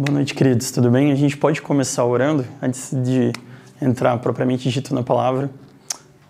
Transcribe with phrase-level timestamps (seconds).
[0.00, 0.70] Boa noite, queridos.
[0.70, 1.10] Tudo bem?
[1.10, 3.32] A gente pode começar orando antes de
[3.82, 5.50] entrar propriamente dito na palavra.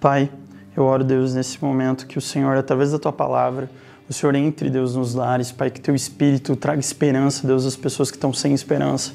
[0.00, 0.30] Pai,
[0.74, 3.68] eu oro, Deus, nesse momento que o Senhor, através da tua palavra,
[4.08, 8.10] o Senhor entre, Deus, nos lares, Pai, que teu espírito traga esperança, Deus, às pessoas
[8.10, 9.12] que estão sem esperança.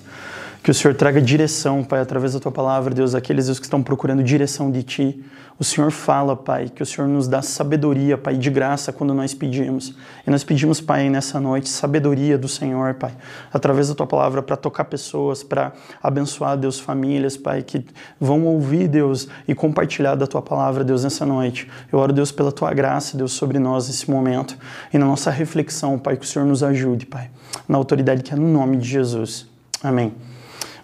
[0.62, 3.82] Que o Senhor traga direção, Pai, através da tua palavra, Deus, aqueles Deus, que estão
[3.82, 5.26] procurando direção de ti.
[5.60, 9.36] O Senhor fala, Pai, que o Senhor nos dá sabedoria, Pai, de graça quando nós
[9.36, 9.94] pedimos.
[10.26, 13.16] E nós pedimos, Pai, nessa noite, sabedoria do Senhor, Pai,
[13.54, 15.72] através da tua palavra, para tocar pessoas, para
[16.02, 17.86] abençoar, Deus, famílias, Pai, que
[18.20, 21.70] vão ouvir, Deus, e compartilhar da tua palavra, Deus, nessa noite.
[21.92, 24.58] Eu oro, Deus, pela tua graça, Deus, sobre nós nesse momento
[24.92, 27.30] e na nossa reflexão, Pai, que o Senhor nos ajude, Pai,
[27.68, 29.48] na autoridade que é no nome de Jesus.
[29.84, 30.14] Amém.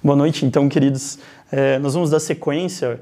[0.02, 1.20] Boa noite, então, queridos.
[1.52, 3.00] É, nós vamos dar sequência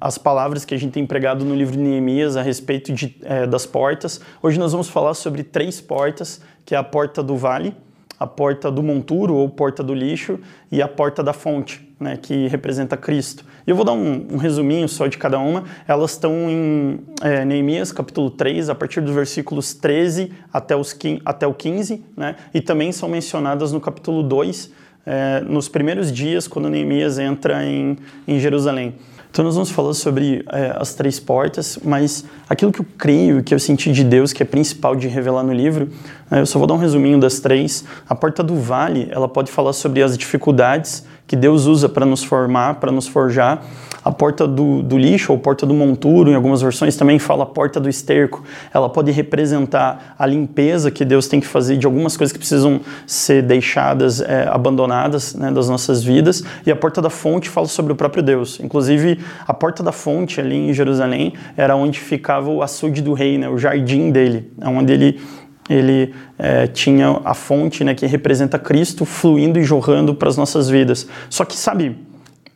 [0.00, 3.46] às palavras que a gente tem empregado no livro de Neemias a respeito de, é,
[3.46, 4.20] das portas.
[4.42, 7.74] Hoje nós vamos falar sobre três portas, que é a porta do vale,
[8.18, 10.38] a porta do monturo ou porta do lixo
[10.70, 13.44] e a porta da fonte, né, que representa Cristo.
[13.66, 15.64] E eu vou dar um, um, resuminho só de cada uma.
[15.86, 21.46] Elas estão em é, Neemias capítulo 3, a partir dos versículos 13 até, os, até
[21.46, 24.72] o 15, né, e também são mencionadas no capítulo 2,
[25.08, 28.94] é, nos primeiros dias, quando Neemias entra em, em Jerusalém.
[29.30, 33.54] Então nós vamos falar sobre é, as três portas, mas aquilo que eu creio, que
[33.54, 35.88] eu senti de Deus, que é principal de revelar no livro,
[36.30, 37.84] é, eu só vou dar um resuminho das três.
[38.06, 42.24] A porta do vale, ela pode falar sobre as dificuldades que Deus usa para nos
[42.24, 43.62] formar, para nos forjar.
[44.02, 47.78] A porta do, do, lixo ou porta do monturo, em algumas versões também fala porta
[47.78, 48.42] do esterco.
[48.72, 52.80] Ela pode representar a limpeza que Deus tem que fazer de algumas coisas que precisam
[53.06, 56.42] ser deixadas, é, abandonadas né, das nossas vidas.
[56.64, 58.58] E a porta da fonte fala sobre o próprio Deus.
[58.60, 63.36] Inclusive, a porta da fonte ali em Jerusalém era onde ficava o açude do rei,
[63.36, 65.20] né, o jardim dele, onde ele
[65.68, 70.68] ele é, tinha a fonte né, que representa Cristo fluindo e jorrando para as nossas
[70.68, 71.06] vidas.
[71.28, 71.96] Só que, sabe,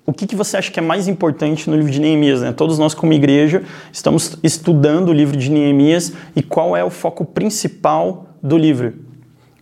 [0.04, 2.40] o que, que você acha que é mais importante no livro de Neemias?
[2.40, 2.52] Né?
[2.52, 7.24] Todos nós, como igreja, estamos estudando o livro de Neemias e qual é o foco
[7.24, 8.94] principal do livro.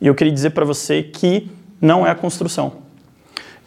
[0.00, 2.72] E eu queria dizer para você que não é a construção.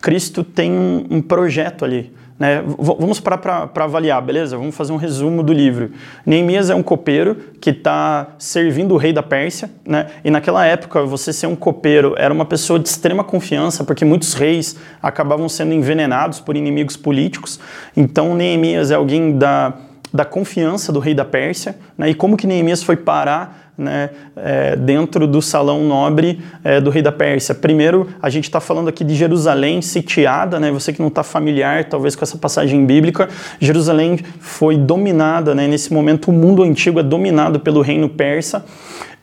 [0.02, 0.72] Cristo tem
[1.10, 2.12] um projeto ali.
[2.38, 2.64] Né?
[2.78, 4.58] Vamos parar para avaliar, beleza?
[4.58, 5.92] Vamos fazer um resumo do livro.
[6.26, 10.08] Neemias é um copeiro que está servindo o rei da Pérsia, né?
[10.24, 14.34] e naquela época você ser um copeiro era uma pessoa de extrema confiança, porque muitos
[14.34, 17.60] reis acabavam sendo envenenados por inimigos políticos.
[17.96, 19.74] Então Neemias é alguém da,
[20.14, 22.10] da confiança do rei da Pérsia, né?
[22.10, 27.02] e como que Neemias foi parar né, é, dentro do salão nobre é, do rei
[27.02, 27.56] da Pérsia.
[27.56, 31.86] Primeiro, a gente está falando aqui de Jerusalém sitiada, né, você que não está familiar
[31.86, 33.28] talvez com essa passagem bíblica,
[33.60, 38.64] Jerusalém foi dominada, né, nesse momento o mundo antigo é dominado pelo reino persa.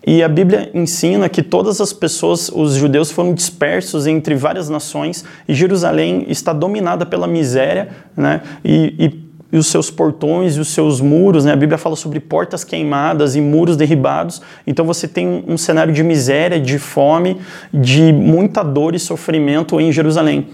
[0.05, 5.25] E a Bíblia ensina que todas as pessoas, os judeus, foram dispersos entre várias nações
[5.47, 10.69] e Jerusalém está dominada pela miséria né, e, e e os seus portões e os
[10.69, 11.53] seus muros, né?
[11.53, 14.41] A Bíblia fala sobre portas queimadas e muros derribados.
[14.67, 17.39] Então você tem um cenário de miséria, de fome,
[17.73, 20.47] de muita dor e sofrimento em Jerusalém.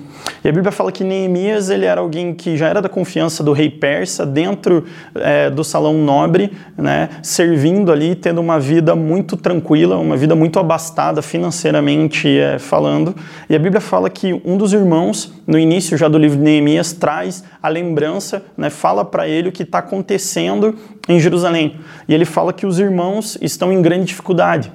[0.42, 3.52] E a Bíblia fala que Neemias ele era alguém que já era da confiança do
[3.52, 4.84] rei persa, dentro
[5.14, 10.58] é, do salão nobre, né, servindo ali, tendo uma vida muito tranquila, uma vida muito
[10.58, 13.14] abastada financeiramente é, falando.
[13.48, 16.92] E a Bíblia fala que um dos irmãos, no início já do livro de Neemias,
[16.92, 20.76] traz a lembrança, né, fala para ele o que está acontecendo
[21.08, 21.74] em Jerusalém.
[22.06, 24.72] E ele fala que os irmãos estão em grande dificuldade.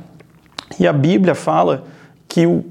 [0.78, 1.86] E a Bíblia fala
[2.28, 2.66] que o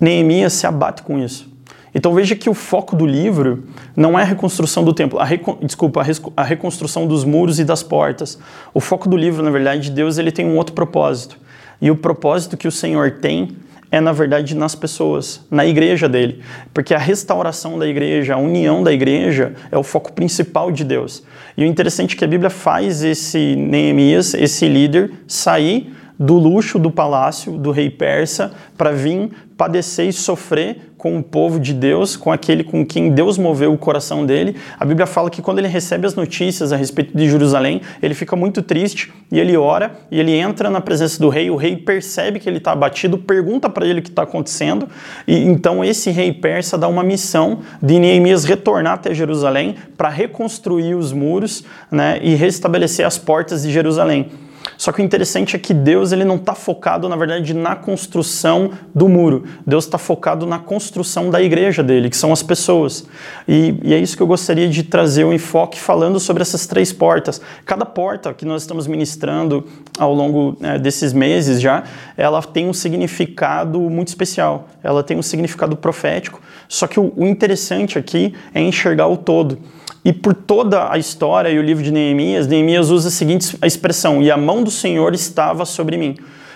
[0.00, 1.46] Neemias se abate com isso.
[1.94, 3.64] Então veja que o foco do livro
[3.94, 5.26] não é a reconstrução do templo, a
[5.62, 8.38] desculpa, a, a, reconstrução dos muros e das portas.
[8.72, 11.38] O foco do livro, na verdade, Deus ele tem um outro propósito.
[11.82, 13.58] E o propósito que o Senhor tem
[13.90, 16.42] é, na verdade, nas pessoas, na igreja dele.
[16.74, 21.22] Porque a restauração da igreja, a união da igreja é o foco principal de Deus.
[21.56, 26.78] E o interessante é que a Bíblia faz esse Neemias, esse líder, sair do luxo
[26.78, 32.16] do palácio do rei persa para vir padecer e sofrer com o povo de Deus,
[32.16, 34.56] com aquele com quem Deus moveu o coração dele.
[34.78, 38.34] A Bíblia fala que quando ele recebe as notícias a respeito de Jerusalém, ele fica
[38.34, 41.50] muito triste e ele ora e ele entra na presença do rei.
[41.50, 44.88] O rei percebe que ele está abatido, pergunta para ele o que está acontecendo
[45.26, 50.94] e então esse rei persa dá uma missão de Neemias retornar até Jerusalém para reconstruir
[50.94, 54.28] os muros né, e restabelecer as portas de Jerusalém.
[54.76, 58.72] Só que o interessante é que Deus ele não está focado, na verdade, na construção
[58.94, 59.44] do muro.
[59.66, 63.06] Deus está focado na construção da igreja dele, que são as pessoas.
[63.48, 66.66] E, e é isso que eu gostaria de trazer o um enfoque falando sobre essas
[66.66, 67.40] três portas.
[67.64, 69.66] Cada porta que nós estamos ministrando
[69.98, 71.84] ao longo é, desses meses já,
[72.16, 74.68] ela tem um significado muito especial.
[74.82, 76.40] Ela tem um significado profético.
[76.68, 79.58] Só que o, o interessante aqui é enxergar o todo.
[80.06, 84.22] E por toda a história e o livro de Neemias, Neemias usa a seguinte expressão:
[84.22, 86.14] e a mão do Senhor estava sobre mim.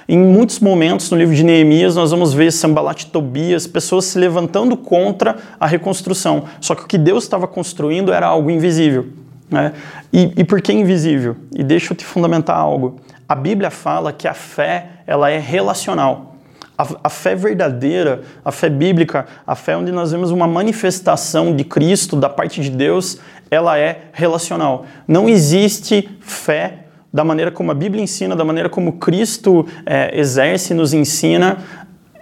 [0.09, 4.77] Em muitos momentos no livro de Neemias, nós vamos ver Sambalat Tobias, pessoas se levantando
[4.77, 6.45] contra a reconstrução.
[6.61, 9.09] Só que o que Deus estava construindo era algo invisível.
[9.51, 9.73] Né?
[10.13, 11.35] E, e por que invisível?
[11.53, 13.01] E deixa eu te fundamentar algo.
[13.29, 16.37] A Bíblia fala que a fé ela é relacional.
[16.79, 21.63] A, a, fé verdadeira, a fé bíblica, a fé onde nós vemos uma manifestação de
[21.63, 23.19] Cristo da parte de Deus,
[23.51, 24.87] ela é relacional.
[25.07, 30.73] Não existe fé da maneira como a Bíblia ensina, da maneira como Cristo é, exerce,
[30.73, 31.59] nos ensina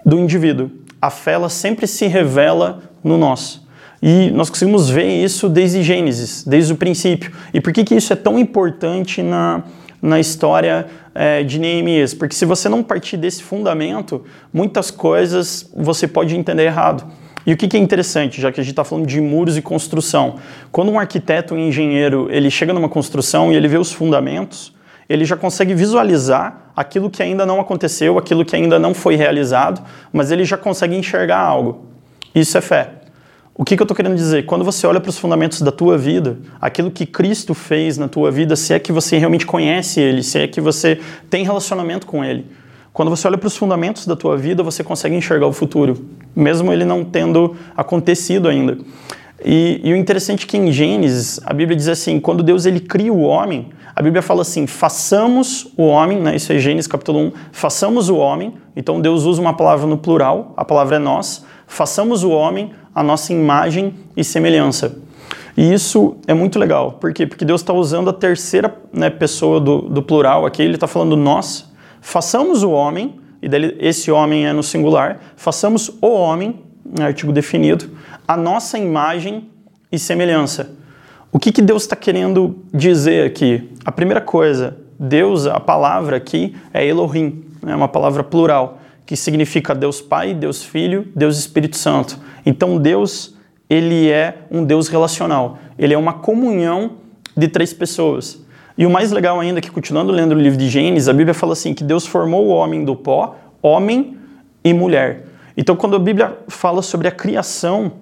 [0.05, 0.71] do indivíduo.
[1.01, 3.67] A fé ela sempre se revela no nosso.
[4.01, 7.33] E nós conseguimos ver isso desde Gênesis, desde o princípio.
[7.53, 9.65] E por que, que isso é tão importante na,
[10.01, 16.07] na história é, de Neemias, porque se você não partir desse fundamento, muitas coisas você
[16.07, 17.05] pode entender errado.
[17.49, 19.63] E o que, que é interessante, já que a gente está falando de muros e
[19.63, 20.35] construção,
[20.71, 24.75] quando um arquiteto, um engenheiro, ele chega numa construção e ele vê os fundamentos,
[25.09, 29.83] ele já consegue visualizar aquilo que ainda não aconteceu, aquilo que ainda não foi realizado,
[30.13, 31.87] mas ele já consegue enxergar algo.
[32.35, 32.91] Isso é fé.
[33.55, 34.45] O que, que eu estou querendo dizer?
[34.45, 38.31] Quando você olha para os fundamentos da tua vida, aquilo que Cristo fez na tua
[38.31, 42.23] vida, se é que você realmente conhece Ele, se é que você tem relacionamento com
[42.23, 42.45] Ele,
[42.99, 46.05] quando você olha para os fundamentos da tua vida, você consegue enxergar o futuro,
[46.35, 48.77] mesmo ele não tendo acontecido ainda.
[49.45, 52.81] E, e, o interessante é que em Gênesis, a Bíblia diz assim, quando Deus ele
[52.81, 56.35] cria o homem, a Bíblia fala assim, façamos o homem, né?
[56.35, 60.53] isso é Gênesis capítulo 1, façamos o homem, então Deus usa uma palavra no plural,
[60.57, 64.99] a palavra é nós, façamos o homem a nossa imagem e semelhança.
[65.57, 66.95] E isso é muito legal.
[67.01, 67.29] Por quê?
[67.29, 71.17] Porque Deus está usando a terceira né, pessoa do, do, plural aqui, ele está falando
[71.17, 71.68] nós.
[72.01, 76.63] Façamos o homem, e dele, esse homem é no singular, façamos o homem,
[77.01, 77.91] artigo definido,
[78.27, 79.49] a nossa imagem
[79.91, 80.77] e semelhança.
[81.31, 83.71] O que, que Deus está querendo dizer aqui?
[83.85, 89.75] A primeira coisa, Deus, a palavra aqui é Elohim, é uma palavra plural, que significa
[89.75, 92.19] Deus Pai, Deus Filho, Deus Espírito Santo.
[92.45, 93.35] Então Deus,
[93.69, 95.59] ele é um Deus relacional.
[95.79, 96.93] Ele é uma comunhão
[97.37, 98.41] de três pessoas.
[98.79, 101.35] E o mais legal ainda é que continuando lendo o livro de Gênesis, a Bíblia
[101.35, 104.17] fala assim que Deus formou o homem do pó, homem
[104.63, 105.25] e mulher.
[105.57, 107.93] Então quando a Bíblia fala sobre a criação,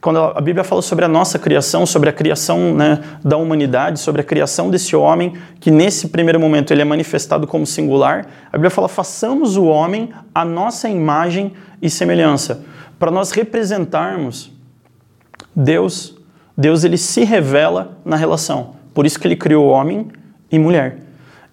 [0.00, 4.20] quando a Bíblia fala sobre a nossa criação, sobre a criação né, da humanidade, sobre
[4.20, 8.70] a criação desse homem, que nesse primeiro momento ele é manifestado como singular, a Bíblia
[8.70, 12.64] fala: façamos o homem a nossa imagem e semelhança
[13.02, 14.52] para nós representarmos
[15.56, 16.16] Deus,
[16.56, 18.81] Deus ele se revela na relação.
[18.94, 20.08] Por isso que ele criou homem
[20.50, 20.98] e mulher.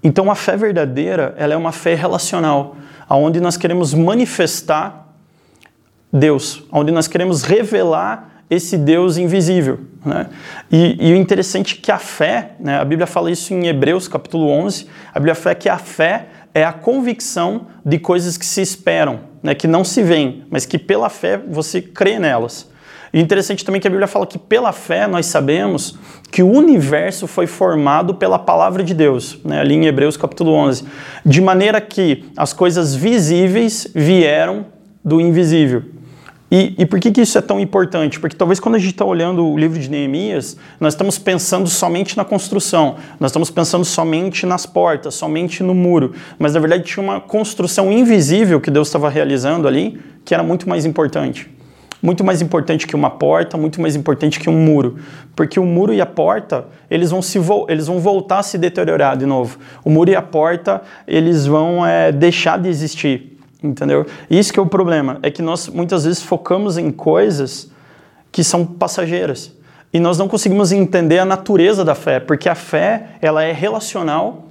[0.03, 2.75] Então a fé verdadeira, ela é uma fé relacional,
[3.07, 5.07] aonde nós queremos manifestar
[6.12, 9.80] Deus, onde nós queremos revelar esse Deus invisível.
[10.03, 10.27] Né?
[10.71, 14.07] E, e, o interessante é que a fé, né, a Bíblia fala isso em Hebreus
[14.07, 18.62] capítulo 11, a Bíblia fala que a fé é a convicção de coisas que se
[18.62, 22.68] esperam, né, que não se veem, mas que pela fé você crê nelas.
[23.13, 25.97] E interessante também que a Bíblia fala que pela fé nós sabemos
[26.31, 30.85] que o universo foi formado pela palavra de Deus, né, ali em Hebreus capítulo 11,
[31.25, 34.65] de maneira que as coisas visíveis vieram
[35.03, 35.83] do invisível.
[36.51, 38.19] E, e, por que, que isso é tão importante?
[38.19, 42.18] Porque talvez quando a gente está olhando o livro de Neemias, nós estamos pensando somente
[42.18, 46.13] na construção, nós estamos pensando somente nas portas, somente no muro.
[46.39, 50.68] Mas na verdade tinha uma construção invisível que Deus estava realizando ali, que era muito
[50.68, 51.58] mais importante.
[52.01, 54.97] Muito mais importante que uma porta, muito mais importante que um muro.
[55.35, 59.18] Porque o muro e a porta, eles vão, se eles vão voltar a se deteriorar
[59.18, 59.57] de novo.
[59.83, 64.06] O muro e a porta, eles vão é, deixar de existir entendeu?
[64.29, 67.69] Isso que é o problema, é que nós muitas vezes focamos em coisas
[68.31, 69.53] que são passageiras
[69.91, 74.45] e nós não conseguimos entender a natureza da fé, porque a fé ela é relacional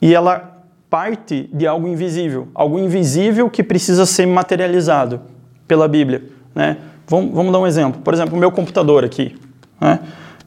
[0.00, 5.20] e ela parte de algo invisível, algo invisível que precisa ser materializado
[5.66, 6.24] pela Bíblia,
[6.54, 6.78] né?
[7.06, 8.00] Vamos, vamos dar um exemplo.
[8.00, 9.36] Por exemplo, o meu computador aqui.
[9.80, 10.00] Né?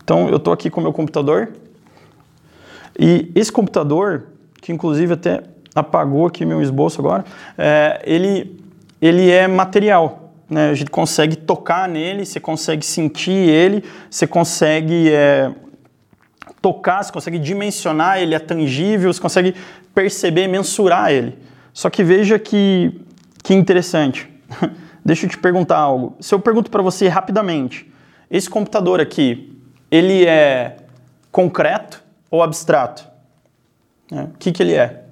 [0.04, 1.50] Então, eu estou aqui com o meu computador
[3.00, 4.28] e esse computador,
[4.62, 5.44] que inclusive até
[5.76, 7.24] apagou aqui meu esboço agora,
[7.58, 8.60] é, ele,
[9.00, 10.34] ele é material.
[10.50, 10.70] Né?
[10.70, 15.52] A gente consegue tocar nele, você consegue sentir ele, você consegue é,
[16.62, 19.54] tocar, você consegue dimensionar, ele é tangível, você consegue
[19.94, 21.38] perceber, mensurar ele.
[21.72, 23.00] Só que veja que,
[23.44, 24.28] que interessante.
[25.08, 26.18] Deixa eu te perguntar algo.
[26.20, 27.90] Se eu pergunto para você rapidamente,
[28.30, 29.58] esse computador aqui,
[29.90, 30.76] ele é
[31.32, 33.08] concreto ou abstrato?
[34.12, 35.06] É, o que, que ele é?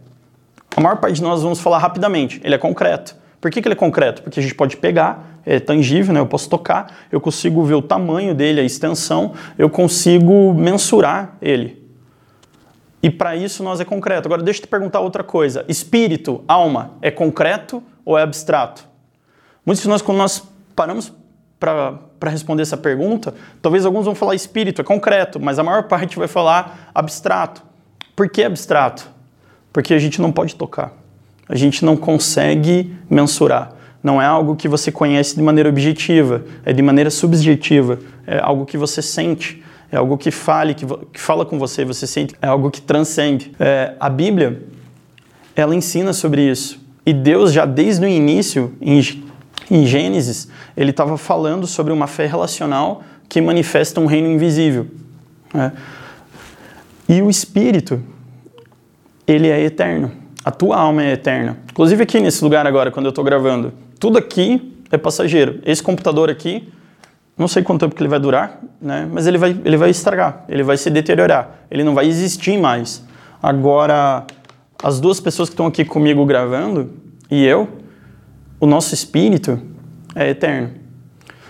[0.75, 2.42] A maior parte de nós vamos falar rapidamente.
[2.44, 3.16] Ele é concreto.
[3.40, 4.22] Por que, que ele é concreto?
[4.22, 6.20] Porque a gente pode pegar, é tangível, né?
[6.20, 11.82] eu posso tocar, eu consigo ver o tamanho dele, a extensão, eu consigo mensurar ele.
[13.02, 14.28] E para isso nós é concreto.
[14.28, 15.64] Agora deixa eu te perguntar outra coisa.
[15.70, 18.94] Espírito, alma, é concreto ou é abstrato?
[19.65, 20.43] Muitos de nós, quando nós
[20.75, 21.12] paramos
[21.60, 26.17] para responder essa pergunta, talvez alguns vão falar espírito, é concreto, mas a maior parte
[26.17, 27.63] vai falar abstrato.
[28.15, 29.10] Por que abstrato?
[29.74, 30.93] Porque a gente não pode tocar.
[31.50, 33.74] A gente não consegue mensurar.
[34.03, 38.00] Não é algo que você conhece de maneira objetiva, é de maneira subjetiva.
[38.27, 42.05] É algo que você sente, é algo que fale, que, que fala com você, você
[42.05, 43.51] sente, é algo que transcende.
[43.60, 44.63] É, a Bíblia,
[45.55, 46.79] ela ensina sobre isso.
[47.05, 49.01] E Deus, já desde o início, em,
[49.70, 54.88] em Gênesis, ele estava falando sobre uma fé relacional que manifesta um reino invisível.
[55.54, 55.72] Né?
[57.10, 58.02] E o Espírito,
[59.28, 60.12] ele é eterno.
[60.44, 61.58] A tua alma é eterna.
[61.72, 65.60] Inclusive aqui nesse lugar agora, quando eu estou gravando, tudo aqui é passageiro.
[65.66, 66.72] Esse computador aqui,
[67.38, 69.08] não sei quanto tempo que ele vai durar, né?
[69.12, 73.04] mas ele vai, ele vai estragar, ele vai se deteriorar, ele não vai existir mais.
[73.42, 74.26] Agora,
[74.84, 76.92] as duas pessoas que estão aqui comigo gravando
[77.30, 77.68] e eu,
[78.60, 79.60] o nosso espírito
[80.16, 80.72] é eterno.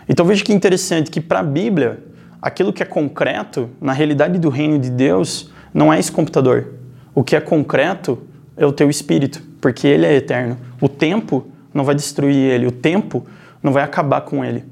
[0.08, 2.04] Então veja que interessante que para a Bíblia,
[2.42, 6.74] aquilo que é concreto, na realidade do reino de Deus, não é esse computador.
[7.14, 8.22] O que é concreto
[8.58, 10.58] é o teu espírito, porque ele é eterno.
[10.82, 13.26] O tempo não vai destruir ele, o tempo
[13.62, 14.64] não vai acabar com ele.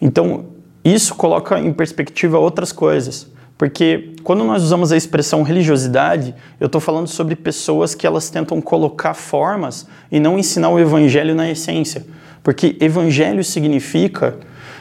[0.00, 0.46] Então,
[0.84, 3.30] isso coloca em perspectiva outras coisas.
[3.62, 8.60] Porque quando nós usamos a expressão religiosidade, eu estou falando sobre pessoas que elas tentam
[8.60, 12.04] colocar formas e não ensinar o evangelho na essência.
[12.42, 14.36] Porque evangelho significa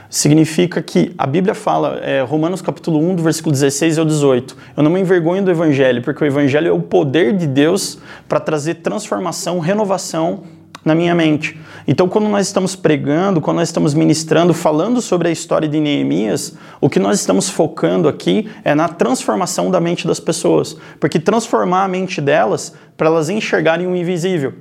[0.09, 4.81] significa que a Bíblia fala, é, Romanos capítulo 1, do versículo 16 ao 18, eu
[4.81, 8.75] não me envergonho do Evangelho, porque o Evangelho é o poder de Deus para trazer
[8.75, 10.41] transformação, renovação
[10.83, 11.59] na minha mente.
[11.87, 16.55] Então, quando nós estamos pregando, quando nós estamos ministrando, falando sobre a história de Neemias,
[16.79, 21.83] o que nós estamos focando aqui é na transformação da mente das pessoas, porque transformar
[21.83, 24.53] a mente delas para elas enxergarem o invisível.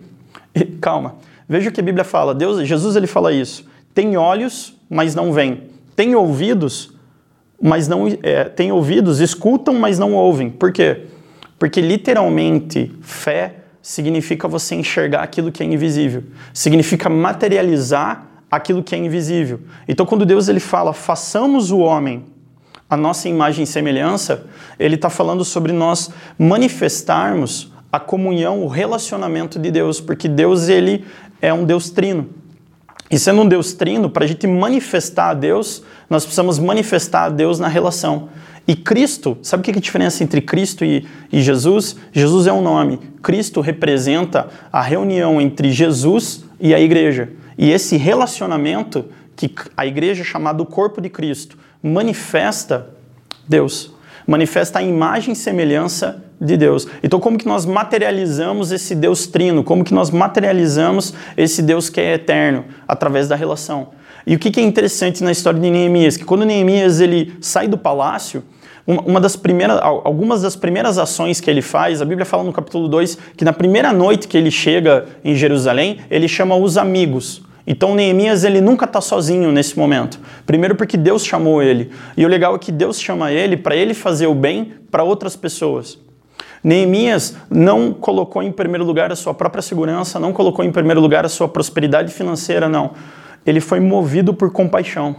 [0.54, 1.16] E, calma,
[1.48, 2.34] veja o que a Bíblia fala.
[2.34, 3.64] Deus, Jesus ele fala isso.
[3.94, 5.64] Tem olhos, mas não veem.
[5.96, 6.92] Tem ouvidos,
[7.60, 10.50] mas não é, tem ouvidos, escutam, mas não ouvem.
[10.50, 11.02] Por quê?
[11.58, 16.24] Porque literalmente fé significa você enxergar aquilo que é invisível.
[16.52, 19.60] Significa materializar aquilo que é invisível.
[19.88, 22.24] Então quando Deus ele fala, façamos o homem
[22.90, 24.46] a nossa imagem e semelhança,
[24.76, 31.04] ele está falando sobre nós manifestarmos a comunhão, o relacionamento de Deus, porque Deus ele
[31.40, 32.28] é um Deus trino.
[33.08, 37.28] E sendo um Deus trino, para a gente manifestar a Deus, nós precisamos manifestar a
[37.28, 38.28] Deus na relação.
[38.66, 41.96] E Cristo, sabe o que é a diferença entre Cristo e, e Jesus?
[42.12, 42.98] Jesus é um nome.
[43.22, 47.30] Cristo representa a reunião entre Jesus e a igreja.
[47.58, 52.90] E esse relacionamento que a igreja, chamada o corpo de Cristo, manifesta
[53.48, 53.92] Deus.
[54.26, 56.86] Manifesta a imagem e semelhança de Deus.
[57.02, 59.64] Então, como que nós materializamos esse Deus trino?
[59.64, 62.64] Como que nós materializamos esse Deus que é eterno?
[62.86, 63.88] Através da relação.
[64.30, 66.16] E o que é interessante na história de Neemias?
[66.16, 68.44] Que quando Neemias ele sai do palácio,
[68.86, 72.86] uma das primeiras, algumas das primeiras ações que ele faz, a Bíblia fala no capítulo
[72.86, 77.42] 2 que na primeira noite que ele chega em Jerusalém, ele chama os amigos.
[77.66, 80.20] Então Neemias ele nunca está sozinho nesse momento.
[80.46, 81.90] Primeiro porque Deus chamou ele.
[82.16, 85.34] E o legal é que Deus chama ele para ele fazer o bem para outras
[85.34, 85.98] pessoas.
[86.62, 91.24] Neemias não colocou em primeiro lugar a sua própria segurança, não colocou em primeiro lugar
[91.24, 92.92] a sua prosperidade financeira, não.
[93.46, 95.16] Ele foi movido por compaixão.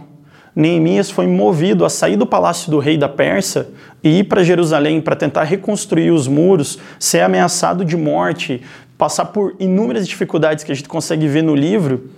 [0.54, 3.68] Neemias foi movido a sair do palácio do rei da Pérsia
[4.04, 8.62] e ir para Jerusalém para tentar reconstruir os muros, ser ameaçado de morte,
[8.98, 12.10] passar por inúmeras dificuldades que a gente consegue ver no livro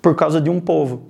[0.00, 1.02] por causa de um povo.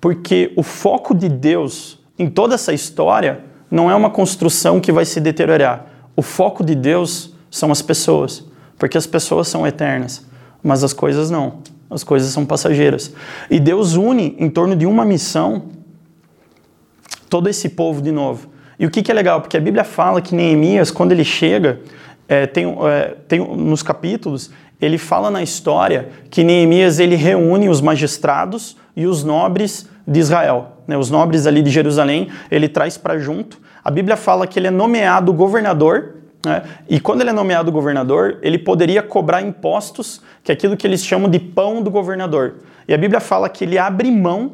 [0.00, 5.04] Porque o foco de Deus em toda essa história não é uma construção que vai
[5.04, 8.44] se deteriorar o foco de Deus são as pessoas,
[8.78, 10.22] porque as pessoas são eternas,
[10.62, 11.62] mas as coisas não.
[11.90, 13.12] As coisas são passageiras.
[13.50, 15.64] E Deus une em torno de uma missão
[17.28, 18.48] todo esse povo de novo.
[18.78, 19.40] E o que, que é legal?
[19.40, 21.80] Porque a Bíblia fala que Neemias, quando ele chega,
[22.28, 27.80] é, tem, é, tem nos capítulos, ele fala na história que Neemias ele reúne os
[27.80, 30.78] magistrados e os nobres de Israel.
[30.86, 30.96] Né?
[30.96, 33.60] Os nobres ali de Jerusalém, ele traz para junto.
[33.84, 36.62] A Bíblia fala que ele é nomeado governador, né?
[36.88, 41.04] e quando ele é nomeado governador, ele poderia cobrar impostos, que é aquilo que eles
[41.04, 42.56] chamam de pão do governador.
[42.88, 44.52] E a Bíblia fala que ele abre mão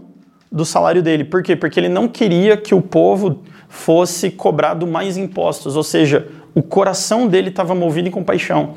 [0.50, 1.24] do salário dele.
[1.24, 1.54] Por quê?
[1.54, 7.26] Porque ele não queria que o povo fosse cobrado mais impostos, ou seja, o coração
[7.26, 8.74] dele estava movido em compaixão.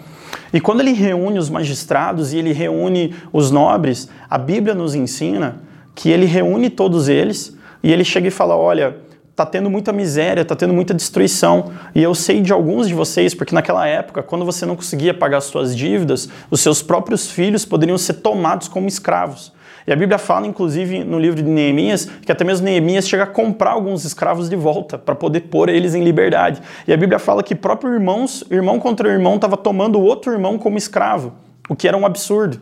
[0.51, 5.61] E quando ele reúne os magistrados e ele reúne os nobres, a Bíblia nos ensina
[5.95, 8.97] que ele reúne todos eles e ele chega e fala: Olha,
[9.39, 11.71] tá tendo muita miséria, tá tendo muita destruição.
[11.95, 15.39] E eu sei de alguns de vocês, porque naquela época, quando você não conseguia pagar
[15.39, 19.53] suas dívidas, os seus próprios filhos poderiam ser tomados como escravos.
[19.87, 23.27] E a Bíblia fala, inclusive, no livro de Neemias, que até mesmo Neemias chega a
[23.27, 26.61] comprar alguns escravos de volta para poder pôr eles em liberdade.
[26.85, 30.57] E a Bíblia fala que próprio irmãos, irmão contra irmão, estava tomando o outro irmão
[30.59, 31.33] como escravo,
[31.69, 32.59] o que era um absurdo.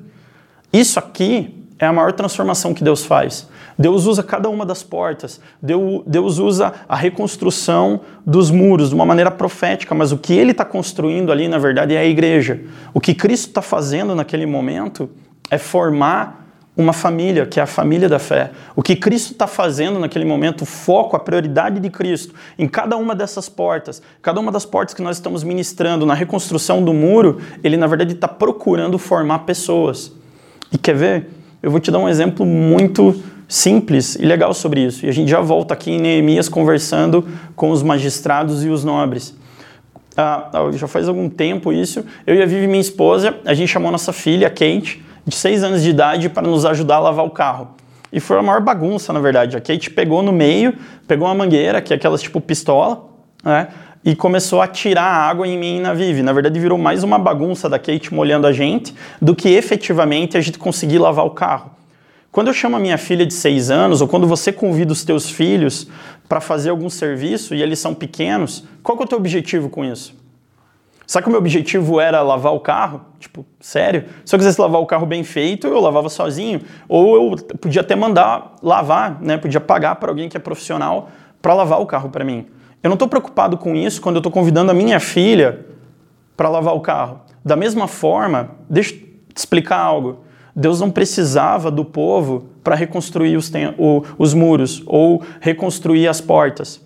[0.71, 3.47] Isso aqui é a maior transformação que Deus faz.
[3.77, 9.29] Deus usa cada uma das portas, Deus usa a reconstrução dos muros de uma maneira
[9.29, 12.59] profética, mas o que ele está construindo ali, na verdade, é a igreja.
[12.93, 15.09] O que Cristo está fazendo naquele momento
[15.51, 18.51] é formar uma família, que é a família da fé.
[18.75, 22.95] O que Cristo está fazendo naquele momento, o foco, a prioridade de Cristo em cada
[22.95, 27.41] uma dessas portas, cada uma das portas que nós estamos ministrando na reconstrução do muro,
[27.63, 30.11] ele na verdade está procurando formar pessoas.
[30.71, 31.29] E quer ver?
[31.63, 35.05] Eu vou te dar um exemplo muito simples e legal sobre isso.
[35.05, 39.35] E a gente já volta aqui em Neemias conversando com os magistrados e os nobres.
[40.15, 42.03] Ah, já faz algum tempo isso.
[42.25, 45.83] Eu e a Vivi, minha esposa, a gente chamou nossa filha, Kate, de 6 anos
[45.83, 47.69] de idade para nos ajudar a lavar o carro.
[48.11, 49.55] E foi a maior bagunça, na verdade.
[49.55, 50.73] A Kate pegou no meio,
[51.07, 53.05] pegou uma mangueira, que é aquelas tipo pistola,
[53.43, 53.67] né?
[54.03, 56.23] E começou a tirar água em mim e na Vivi.
[56.23, 60.41] Na verdade, virou mais uma bagunça da Kate molhando a gente do que efetivamente a
[60.41, 61.71] gente conseguir lavar o carro.
[62.37, 65.27] Quando eu chamo a minha filha de 6 anos, ou quando você convida os teus
[65.27, 65.87] filhos
[66.29, 70.15] para fazer algum serviço e eles são pequenos, qual é o teu objetivo com isso?
[71.07, 73.01] Sabe que o meu objetivo era lavar o carro?
[73.19, 74.05] Tipo, sério?
[74.23, 76.61] Se eu quisesse lavar o carro bem feito, eu lavava sozinho.
[76.87, 79.37] Ou eu podia até mandar lavar, né?
[79.37, 81.09] Podia pagar para alguém que é profissional
[81.41, 82.45] para lavar o carro para mim.
[82.83, 85.65] Eu não estou preocupado com isso quando eu estou convidando a minha filha
[86.35, 87.19] para lavar o carro.
[87.43, 90.26] Da mesma forma, deixa eu te explicar algo.
[90.59, 96.81] Deus não precisava do povo para reconstruir os, o, os muros ou reconstruir as portas.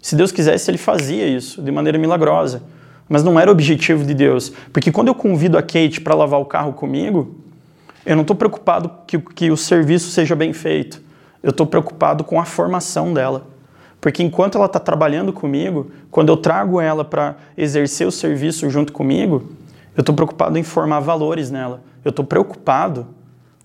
[0.00, 2.62] Se Deus quisesse, ele fazia isso de maneira milagrosa
[3.12, 4.50] mas não era o objetivo de Deus.
[4.72, 7.36] Porque quando eu convido a Kate para lavar o carro comigo,
[8.06, 11.02] eu não estou preocupado que, que o serviço seja bem feito.
[11.42, 13.46] Eu estou preocupado com a formação dela.
[14.00, 18.94] Porque enquanto ela está trabalhando comigo, quando eu trago ela para exercer o serviço junto
[18.94, 19.52] comigo,
[19.94, 21.82] eu estou preocupado em formar valores nela.
[22.04, 23.06] Eu estou preocupado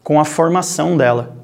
[0.03, 1.35] com a formação dela.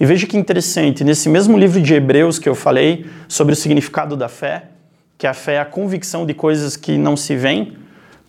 [0.00, 4.16] E veja que interessante, nesse mesmo livro de Hebreus que eu falei sobre o significado
[4.16, 4.70] da fé,
[5.16, 7.76] que a fé é a convicção de coisas que não se veem,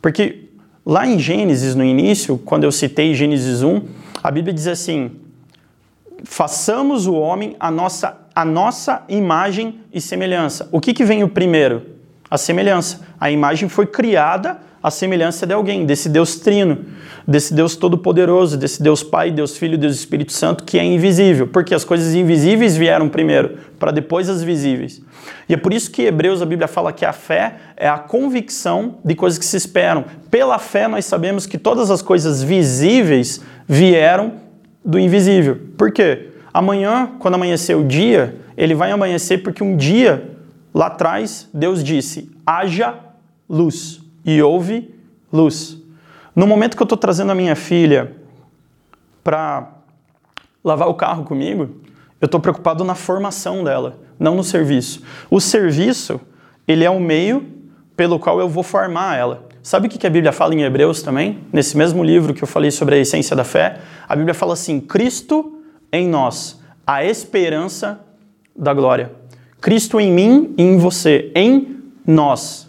[0.02, 0.50] porque
[0.86, 3.82] lá em Gênesis, no início, quando eu citei Gênesis 1,
[4.24, 5.12] a Bíblia diz assim:
[6.24, 10.68] façamos o homem a nossa, a nossa imagem e semelhança.
[10.72, 11.86] O que, que vem o primeiro?
[12.30, 13.02] A semelhança.
[13.20, 16.86] A imagem foi criada à semelhança de alguém, desse Deus trino,
[17.28, 21.76] desse Deus todo-poderoso, desse Deus Pai, Deus Filho, Deus Espírito Santo, que é invisível, porque
[21.76, 25.02] as coisas invisíveis vieram primeiro, para depois as visíveis.
[25.48, 28.98] E é por isso que Hebreus, a Bíblia fala que a fé é a convicção
[29.04, 30.06] de coisas que se esperam.
[30.32, 34.34] Pela fé, nós sabemos que todas as coisas visíveis vieram
[34.84, 35.60] do invisível.
[35.78, 36.30] Por quê?
[36.54, 40.32] Amanhã, quando amanhecer o dia, ele vai amanhecer porque um dia,
[40.74, 42.96] lá atrás, Deus disse: haja
[43.48, 44.94] luz e houve
[45.32, 45.78] luz.
[46.36, 48.16] No momento que eu estou trazendo a minha filha
[49.24, 49.70] para
[50.64, 51.70] lavar o carro comigo,
[52.22, 55.02] eu estou preocupado na formação dela, não no serviço.
[55.30, 56.20] O serviço,
[56.68, 57.46] ele é o meio
[57.96, 59.48] pelo qual eu vou formar ela.
[59.62, 61.40] Sabe o que a Bíblia fala em Hebreus também?
[61.52, 64.80] Nesse mesmo livro que eu falei sobre a essência da fé, a Bíblia fala assim:
[64.80, 68.00] Cristo em nós, a esperança
[68.56, 69.12] da glória.
[69.60, 72.69] Cristo em mim e em você, em nós.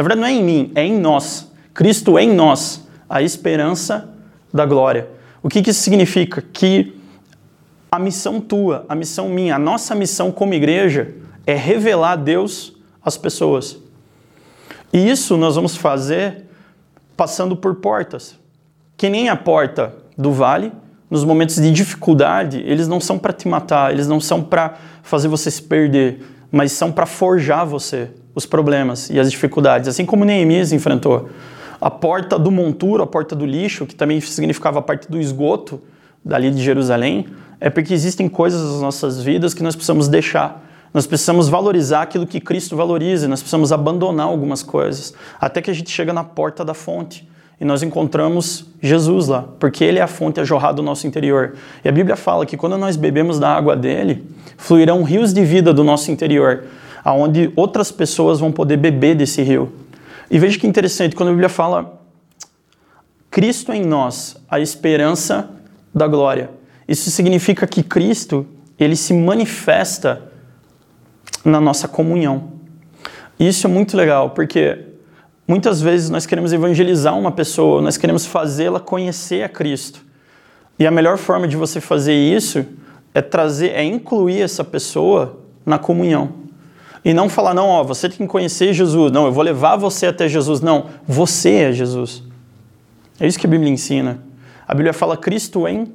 [0.00, 1.52] Na verdade, não é em mim, é em nós.
[1.74, 4.08] Cristo em nós, a esperança
[4.50, 5.10] da glória.
[5.42, 6.42] O que, que isso significa?
[6.54, 6.98] Que
[7.92, 11.12] a missão tua, a missão minha, a nossa missão como igreja
[11.46, 12.72] é revelar Deus
[13.04, 13.76] às pessoas.
[14.90, 16.46] E isso nós vamos fazer
[17.14, 18.38] passando por portas.
[18.96, 20.72] Que nem a porta do vale,
[21.10, 25.28] nos momentos de dificuldade, eles não são para te matar, eles não são para fazer
[25.28, 30.24] você se perder, mas são para forjar você os problemas e as dificuldades, assim como
[30.24, 31.30] Neemias enfrentou.
[31.80, 35.80] A porta do monturo, a porta do lixo, que também significava a parte do esgoto,
[36.24, 37.26] dali de Jerusalém,
[37.60, 40.66] é porque existem coisas nas nossas vidas que nós precisamos deixar.
[40.92, 45.74] Nós precisamos valorizar aquilo que Cristo valoriza, nós precisamos abandonar algumas coisas, até que a
[45.74, 47.28] gente chega na porta da fonte
[47.60, 51.54] e nós encontramos Jesus lá, porque Ele é a fonte a jorrar do nosso interior.
[51.84, 54.24] E a Bíblia fala que quando nós bebemos da água dele,
[54.56, 56.64] fluirão rios de vida do nosso interior,
[57.04, 59.72] aonde outras pessoas vão poder beber desse rio.
[60.30, 62.00] E veja que interessante, quando a Bíblia fala
[63.30, 65.50] Cristo em nós, a esperança
[65.94, 66.50] da glória.
[66.88, 68.46] Isso significa que Cristo,
[68.78, 70.30] ele se manifesta
[71.44, 72.52] na nossa comunhão.
[73.38, 74.86] Isso é muito legal, porque
[75.46, 80.04] muitas vezes nós queremos evangelizar uma pessoa, nós queremos fazê-la conhecer a Cristo.
[80.78, 82.66] E a melhor forma de você fazer isso
[83.14, 86.32] é trazer, é incluir essa pessoa na comunhão.
[87.04, 89.10] E não falar, não, ó, você tem que conhecer Jesus.
[89.10, 90.60] Não, eu vou levar você até Jesus.
[90.60, 92.22] Não, você é Jesus.
[93.18, 94.20] É isso que a Bíblia ensina.
[94.68, 95.92] A Bíblia fala Cristo em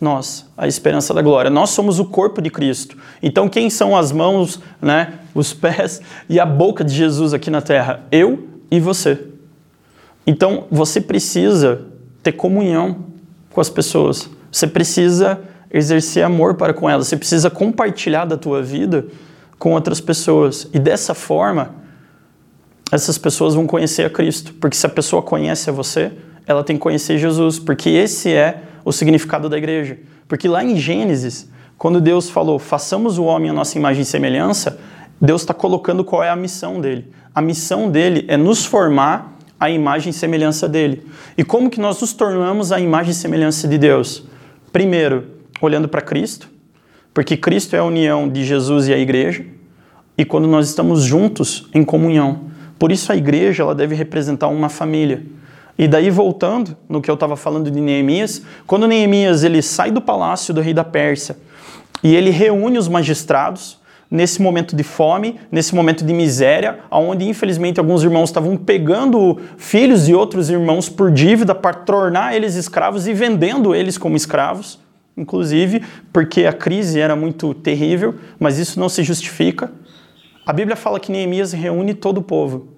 [0.00, 1.50] nós, a esperança da glória.
[1.50, 2.96] Nós somos o corpo de Cristo.
[3.22, 7.60] Então, quem são as mãos, né, os pés e a boca de Jesus aqui na
[7.60, 8.02] terra?
[8.10, 9.26] Eu e você.
[10.26, 11.82] Então, você precisa
[12.22, 13.06] ter comunhão
[13.50, 14.28] com as pessoas.
[14.52, 15.40] Você precisa
[15.70, 17.08] exercer amor para com elas.
[17.08, 19.06] Você precisa compartilhar da tua vida
[19.58, 20.68] com outras pessoas.
[20.72, 21.74] E dessa forma,
[22.92, 24.54] essas pessoas vão conhecer a Cristo.
[24.54, 26.12] Porque se a pessoa conhece a você,
[26.46, 27.58] ela tem que conhecer Jesus.
[27.58, 29.98] Porque esse é o significado da igreja.
[30.26, 34.78] Porque lá em Gênesis, quando Deus falou, façamos o homem a nossa imagem e semelhança,
[35.20, 37.12] Deus está colocando qual é a missão dele.
[37.34, 41.04] A missão dele é nos formar a imagem e semelhança dele.
[41.36, 44.24] E como que nós nos tornamos a imagem e semelhança de Deus?
[44.72, 45.26] Primeiro,
[45.60, 46.48] olhando para Cristo,
[47.12, 49.44] porque Cristo é a união de Jesus e a igreja,
[50.16, 52.48] e quando nós estamos juntos em comunhão.
[52.78, 55.22] Por isso a igreja ela deve representar uma família.
[55.78, 60.00] E daí voltando no que eu estava falando de Neemias, quando Neemias ele sai do
[60.00, 61.36] palácio do rei da Pérsia
[62.02, 63.78] e ele reúne os magistrados
[64.10, 70.06] nesse momento de fome, nesse momento de miséria, onde infelizmente alguns irmãos estavam pegando filhos
[70.06, 74.78] de outros irmãos por dívida para tornar eles escravos e vendendo eles como escravos,
[75.18, 79.70] inclusive porque a crise era muito terrível, mas isso não se justifica.
[80.46, 82.68] A Bíblia fala que Neemias reúne todo o povo.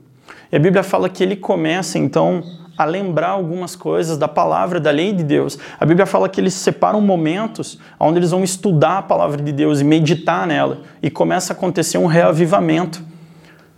[0.51, 2.43] E a Bíblia fala que ele começa então
[2.77, 5.59] a lembrar algumas coisas da palavra, da lei de Deus.
[5.79, 9.81] A Bíblia fala que eles separam momentos onde eles vão estudar a palavra de Deus
[9.81, 10.81] e meditar nela.
[11.03, 13.05] E começa a acontecer um reavivamento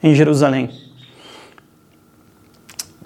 [0.01, 0.71] em Jerusalém.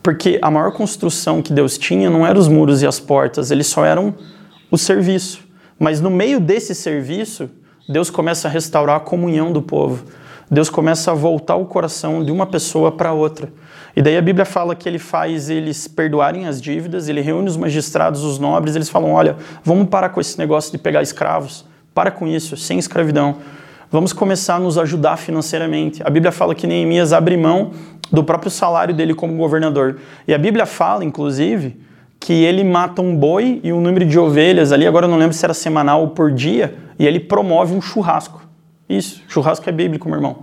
[0.03, 3.67] Porque a maior construção que Deus tinha não eram os muros e as portas, eles
[3.67, 4.15] só eram
[4.71, 5.46] o serviço.
[5.79, 7.51] Mas no meio desse serviço,
[7.89, 10.05] Deus começa a restaurar a comunhão do povo.
[10.51, 13.53] Deus começa a voltar o coração de uma pessoa para outra.
[13.97, 17.57] E daí a Bíblia fala que ele faz eles perdoarem as dívidas, ele reúne os
[17.57, 22.11] magistrados, os nobres, eles falam: olha, vamos parar com esse negócio de pegar escravos, para
[22.11, 23.37] com isso, sem escravidão.
[23.91, 26.03] Vamos começar a nos ajudar financeiramente.
[26.05, 27.71] A Bíblia fala que Neemias abre mão
[28.11, 29.99] do próprio salário dele como governador.
[30.27, 31.81] E a Bíblia fala, inclusive,
[32.27, 35.33] que ele mata um boi e um número de ovelhas ali, agora eu não lembro
[35.33, 38.43] se era semanal ou por dia, e ele promove um churrasco.
[38.89, 40.39] Isso, churrasco é bíblico, meu irmão.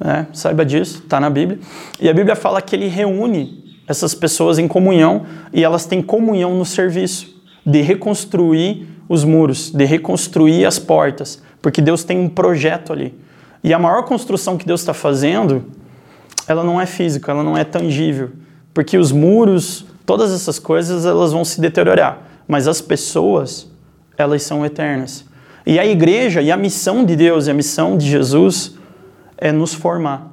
[0.00, 1.58] É, saiba disso, está na Bíblia.
[2.00, 6.54] E a Bíblia fala que ele reúne essas pessoas em comunhão e elas têm comunhão
[6.54, 12.92] no serviço de reconstruir os muros, de reconstruir as portas, porque Deus tem um projeto
[12.92, 13.18] ali.
[13.64, 15.64] E a maior construção que Deus está fazendo,
[16.46, 18.30] ela não é física, ela não é tangível,
[18.72, 23.70] porque os muros, todas essas coisas, elas vão se deteriorar, mas as pessoas,
[24.16, 25.24] elas são eternas.
[25.66, 28.74] E a igreja e a missão de Deus e a missão de Jesus
[29.36, 30.32] é nos formar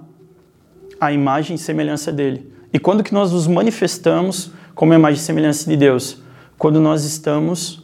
[1.00, 2.52] a imagem e semelhança dele.
[2.74, 6.18] E quando que nós nos manifestamos como imagem e semelhança de Deus?
[6.58, 7.84] Quando nós estamos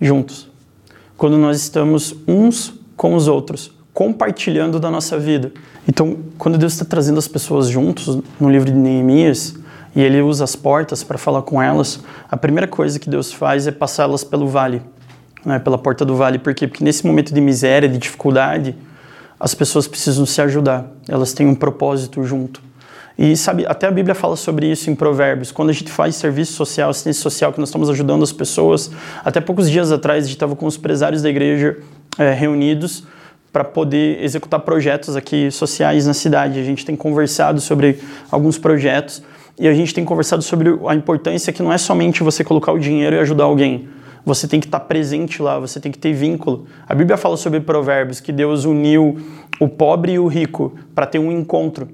[0.00, 0.50] juntos.
[1.16, 5.52] Quando nós estamos uns com os outros, compartilhando da nossa vida.
[5.88, 9.54] Então, quando Deus está trazendo as pessoas juntos no livro de Neemias,
[9.94, 12.00] e ele usa as portas para falar com elas,
[12.30, 14.82] a primeira coisa que Deus faz é passá-las pelo vale,
[15.44, 16.38] né, pela porta do vale.
[16.38, 16.66] Por quê?
[16.66, 18.74] Porque nesse momento de miséria, de dificuldade,
[19.38, 22.62] as pessoas precisam se ajudar, elas têm um propósito junto.
[23.18, 25.52] E sabe, até a Bíblia fala sobre isso em Provérbios.
[25.52, 28.90] Quando a gente faz serviço social, assistência social, que nós estamos ajudando as pessoas,
[29.22, 31.76] até poucos dias atrás a gente estava com os empresários da igreja
[32.18, 33.04] é, reunidos
[33.52, 36.58] para poder executar projetos aqui sociais na cidade.
[36.58, 38.00] A gente tem conversado sobre
[38.30, 39.22] alguns projetos
[39.58, 42.78] e a gente tem conversado sobre a importância que não é somente você colocar o
[42.78, 43.88] dinheiro e ajudar alguém,
[44.24, 46.66] você tem que estar presente lá, você tem que ter vínculo.
[46.88, 49.20] A Bíblia fala sobre provérbios, que Deus uniu
[49.58, 51.88] o pobre e o rico para ter um encontro.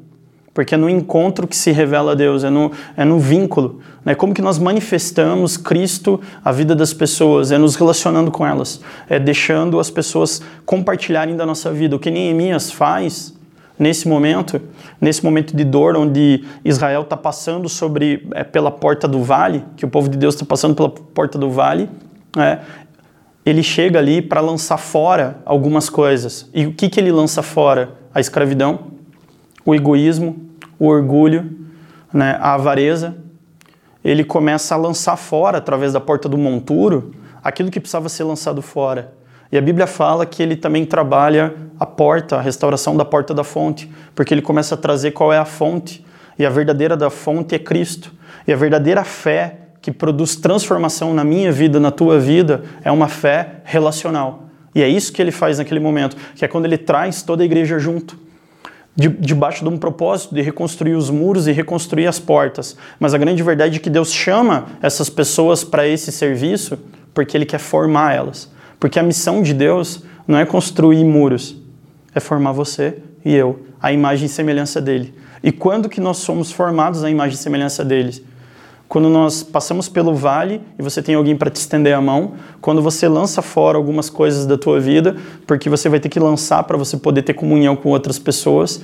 [0.53, 3.81] porque é no encontro que se revela Deus, é no, é no vínculo.
[4.05, 4.15] Né?
[4.15, 7.53] Como que nós manifestamos Cristo à vida das pessoas?
[7.53, 11.95] É nos relacionando com elas, é deixando as pessoas compartilharem da nossa vida.
[11.95, 13.38] O que Neemias faz
[13.79, 14.61] nesse momento,
[15.01, 19.85] nesse momento de dor, onde Israel está passando sobre é, pela porta do vale, que
[19.85, 21.89] o povo de Deus está passando pela porta do vale,
[22.37, 22.59] é,
[23.47, 26.51] ele chega ali para lançar fora algumas coisas.
[26.53, 27.95] E o que, que ele lança fora?
[28.15, 28.89] A escravidão,
[29.65, 31.57] o egoísmo, o orgulho,
[32.13, 33.17] né, a avareza.
[34.05, 37.13] Ele começa a lançar fora, através da porta do monturo,
[37.43, 39.13] aquilo que precisava ser lançado fora.
[39.51, 43.43] E a Bíblia fala que ele também trabalha a porta, a restauração da porta da
[43.43, 46.05] fonte, porque ele começa a trazer qual é a fonte.
[46.39, 48.13] E a verdadeira da fonte é Cristo.
[48.47, 53.09] E a verdadeira fé que produz transformação na minha vida, na tua vida, é uma
[53.09, 54.45] fé relacional.
[54.75, 57.47] E é isso que ele faz naquele momento, que é quando ele traz toda a
[57.47, 58.19] igreja junto,
[58.95, 62.77] de, debaixo de um propósito de reconstruir os muros e reconstruir as portas.
[63.01, 66.79] Mas a grande verdade é que Deus chama essas pessoas para esse serviço
[67.15, 68.51] porque ele quer formar elas.
[68.79, 71.57] Porque a missão de Deus não é construir muros,
[72.15, 75.15] é formar você e eu, a imagem e semelhança dele.
[75.43, 78.23] E quando que nós somos formados à imagem e semelhança deles?
[78.89, 82.81] Quando nós passamos pelo vale e você tem alguém para te estender a mão, quando
[82.81, 85.15] você lança fora algumas coisas da tua vida,
[85.47, 88.81] porque você vai ter que lançar para você poder ter comunhão com outras pessoas,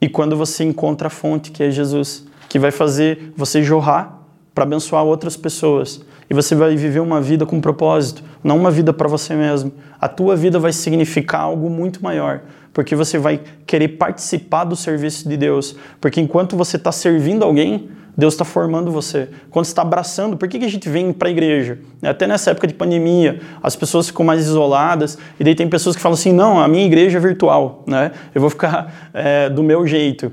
[0.00, 4.20] e quando você encontra a fonte, que é Jesus, que vai fazer você jorrar
[4.52, 6.00] para abençoar outras pessoas.
[6.30, 9.72] E você vai viver uma vida com propósito, não uma vida para você mesmo.
[10.00, 15.28] A tua vida vai significar algo muito maior, porque você vai querer participar do serviço
[15.28, 15.74] de Deus.
[16.00, 19.28] Porque enquanto você está servindo alguém, Deus está formando você.
[19.50, 21.78] Quando está abraçando, por que, que a gente vem para a igreja?
[22.00, 26.02] Até nessa época de pandemia, as pessoas ficam mais isoladas, e daí tem pessoas que
[26.02, 28.12] falam assim: não, a minha igreja é virtual, né?
[28.32, 30.30] eu vou ficar é, do meu jeito.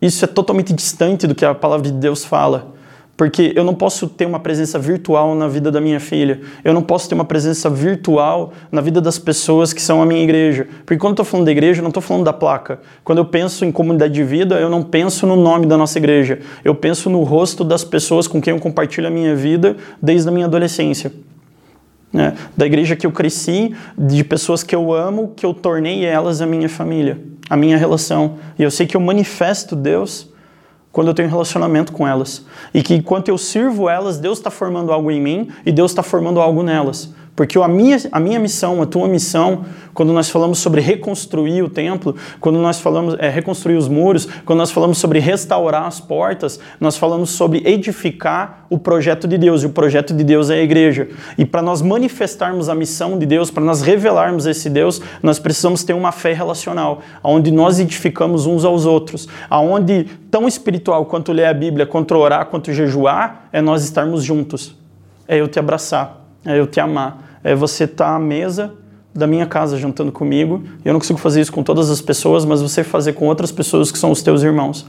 [0.00, 2.77] Isso é totalmente distante do que a palavra de Deus fala.
[3.18, 6.40] Porque eu não posso ter uma presença virtual na vida da minha filha.
[6.62, 10.22] Eu não posso ter uma presença virtual na vida das pessoas que são a minha
[10.22, 10.68] igreja.
[10.86, 12.78] Porque quando eu estou falando da igreja, eu não estou falando da placa.
[13.02, 16.38] Quando eu penso em comunidade de vida, eu não penso no nome da nossa igreja.
[16.64, 20.30] Eu penso no rosto das pessoas com quem eu compartilho a minha vida desde a
[20.30, 21.12] minha adolescência.
[22.14, 26.40] É, da igreja que eu cresci, de pessoas que eu amo, que eu tornei elas
[26.40, 27.18] a minha família,
[27.50, 28.36] a minha relação.
[28.56, 30.28] E eu sei que eu manifesto Deus
[30.98, 32.44] quando eu tenho relacionamento com elas.
[32.74, 36.02] E que enquanto eu sirvo elas, Deus está formando algo em mim e Deus está
[36.02, 37.14] formando algo nelas.
[37.38, 41.68] Porque a minha, a minha missão, a tua missão, quando nós falamos sobre reconstruir o
[41.68, 46.58] templo, quando nós falamos é, reconstruir os muros, quando nós falamos sobre restaurar as portas,
[46.80, 49.62] nós falamos sobre edificar o projeto de Deus.
[49.62, 51.10] E o projeto de Deus é a igreja.
[51.38, 55.84] E para nós manifestarmos a missão de Deus, para nós revelarmos esse Deus, nós precisamos
[55.84, 61.44] ter uma fé relacional, onde nós edificamos uns aos outros, aonde tão espiritual quanto ler
[61.44, 64.74] a Bíblia, quanto orar, quanto jejuar, é nós estarmos juntos.
[65.28, 68.74] É eu te abraçar, é eu te amar é você estar tá à mesa
[69.14, 70.62] da minha casa jantando comigo.
[70.84, 73.90] Eu não consigo fazer isso com todas as pessoas, mas você fazer com outras pessoas
[73.90, 74.86] que são os teus irmãos.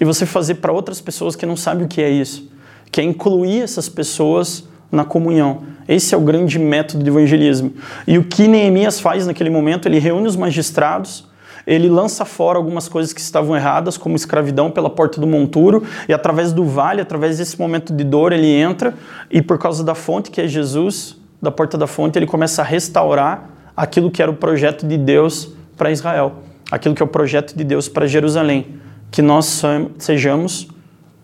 [0.00, 2.50] E você fazer para outras pessoas que não sabem o que é isso,
[2.90, 5.62] que é incluir essas pessoas na comunhão.
[5.86, 7.72] Esse é o grande método de evangelismo.
[8.06, 11.28] E o que Neemias faz naquele momento, ele reúne os magistrados,
[11.66, 16.12] ele lança fora algumas coisas que estavam erradas, como escravidão pela porta do monturo, e
[16.12, 18.94] através do vale, através desse momento de dor, ele entra,
[19.30, 22.64] e por causa da fonte que é Jesus, da porta da fonte, ele começa a
[22.64, 27.56] restaurar aquilo que era o projeto de Deus para Israel, aquilo que é o projeto
[27.56, 29.62] de Deus para Jerusalém, que nós
[29.98, 30.68] sejamos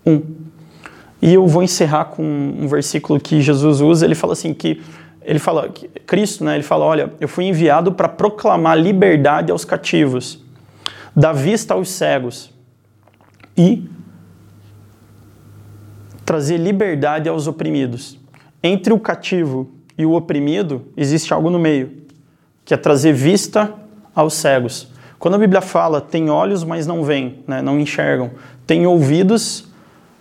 [0.05, 0.23] um.
[1.21, 4.81] E eu vou encerrar com um versículo que Jesus usa, ele fala assim que
[5.23, 9.65] ele fala que Cristo, né, ele fala, olha, eu fui enviado para proclamar liberdade aos
[9.65, 10.41] cativos,
[11.17, 12.53] dar vista aos cegos
[13.57, 13.91] e
[16.25, 18.19] trazer liberdade aos oprimidos.
[18.63, 21.93] Entre o cativo e o oprimido, existe algo no meio,
[22.65, 23.73] que é trazer vista
[24.15, 24.89] aos cegos.
[25.19, 28.31] Quando a Bíblia fala tem olhos, mas não veem, né, não enxergam,
[28.67, 29.67] tem ouvidos,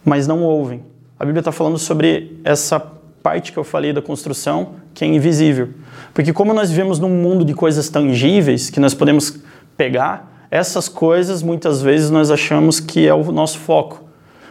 [0.03, 0.83] mas não ouvem.
[1.19, 2.79] A Bíblia está falando sobre essa
[3.21, 5.69] parte que eu falei da construção, que é invisível.
[6.13, 9.39] Porque como nós vivemos num mundo de coisas tangíveis, que nós podemos
[9.75, 14.03] pegar, essas coisas muitas vezes nós achamos que é o nosso foco.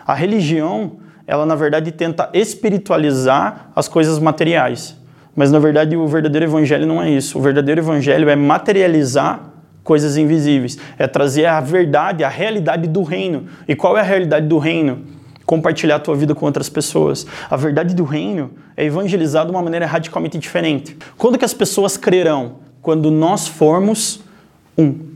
[0.06, 4.96] A religião, ela na verdade tenta espiritualizar as coisas materiais.
[5.34, 7.38] Mas na verdade o verdadeiro evangelho não é isso.
[7.38, 9.50] O verdadeiro evangelho é materializar
[9.82, 13.46] coisas invisíveis, é trazer a verdade, a realidade do reino.
[13.68, 15.02] E qual é a realidade do reino?
[15.44, 17.26] Compartilhar a tua vida com outras pessoas.
[17.50, 20.96] A verdade do reino é evangelizar de uma maneira radicalmente diferente.
[21.18, 22.56] Quando que as pessoas crerão?
[22.80, 24.20] Quando nós formos
[24.76, 25.14] um.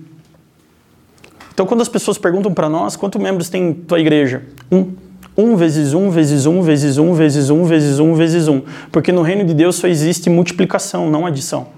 [1.52, 4.42] Então, quando as pessoas perguntam para nós quantos membros tem tua igreja?
[4.70, 5.07] Um.
[5.38, 8.60] Um vezes um, vezes um, vezes um, vezes um, vezes um, vezes um.
[8.90, 11.68] Porque no reino de Deus só existe multiplicação, não adição.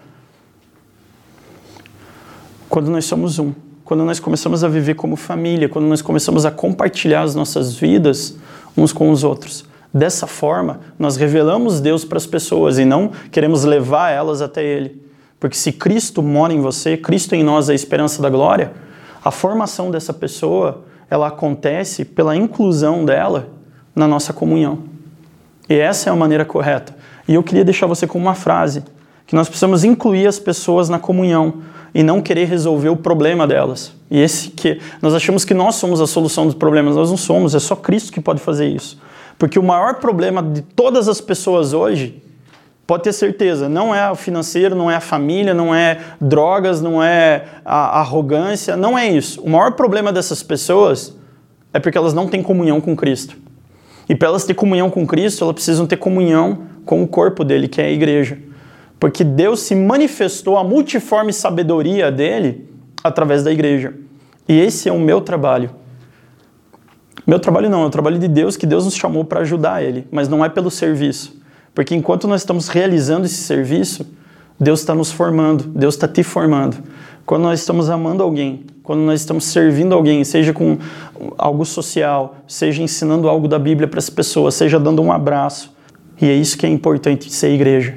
[2.70, 3.52] Quando nós somos um,
[3.84, 8.38] quando nós começamos a viver como família, quando nós começamos a compartilhar as nossas vidas
[8.74, 9.66] uns com os outros.
[9.92, 15.02] Dessa forma, nós revelamos Deus para as pessoas e não queremos levar elas até Ele.
[15.38, 18.72] Porque se Cristo mora em você, Cristo em nós é a esperança da glória,
[19.22, 23.48] a formação dessa pessoa ela acontece pela inclusão dela
[23.94, 24.78] na nossa comunhão.
[25.68, 26.96] E essa é a maneira correta.
[27.26, 28.84] E eu queria deixar você com uma frase,
[29.26, 31.62] que nós precisamos incluir as pessoas na comunhão
[31.94, 33.92] e não querer resolver o problema delas.
[34.10, 37.54] E esse que nós achamos que nós somos a solução dos problemas, nós não somos,
[37.54, 38.98] é só Cristo que pode fazer isso.
[39.38, 42.22] Porque o maior problema de todas as pessoas hoje,
[42.90, 47.00] pode ter certeza, não é o financeiro, não é a família, não é drogas, não
[47.00, 49.40] é a arrogância, não é isso.
[49.42, 51.16] O maior problema dessas pessoas
[51.72, 53.36] é porque elas não têm comunhão com Cristo.
[54.08, 57.68] E para elas ter comunhão com Cristo, elas precisam ter comunhão com o corpo dele,
[57.68, 58.36] que é a igreja.
[58.98, 62.68] Porque Deus se manifestou a multiforme sabedoria dele
[63.04, 63.94] através da igreja.
[64.48, 65.70] E esse é o meu trabalho.
[67.24, 70.08] Meu trabalho não, é o trabalho de Deus, que Deus nos chamou para ajudar ele,
[70.10, 71.39] mas não é pelo serviço.
[71.74, 74.06] Porque enquanto nós estamos realizando esse serviço,
[74.58, 76.76] Deus está nos formando, Deus está te formando.
[77.24, 80.78] Quando nós estamos amando alguém, quando nós estamos servindo alguém, seja com
[81.38, 85.72] algo social, seja ensinando algo da Bíblia para as pessoas, seja dando um abraço.
[86.20, 87.96] E é isso que é importante ser igreja.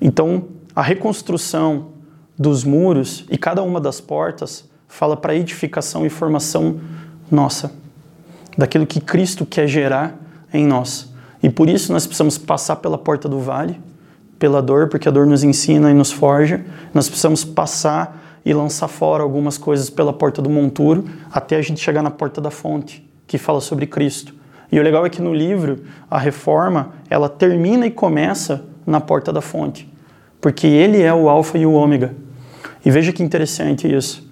[0.00, 1.88] Então, a reconstrução
[2.38, 6.80] dos muros e cada uma das portas fala para edificação e formação
[7.30, 7.70] nossa,
[8.56, 10.18] daquilo que Cristo quer gerar
[10.52, 11.09] em nós.
[11.42, 13.80] E por isso nós precisamos passar pela porta do vale,
[14.38, 16.64] pela dor, porque a dor nos ensina e nos forja.
[16.92, 21.80] Nós precisamos passar e lançar fora algumas coisas pela porta do monturo, até a gente
[21.80, 24.34] chegar na porta da fonte, que fala sobre Cristo.
[24.72, 29.32] E o legal é que no livro, a reforma, ela termina e começa na porta
[29.32, 29.92] da fonte,
[30.40, 32.14] porque ele é o alfa e o ômega.
[32.84, 34.28] E veja que interessante isso.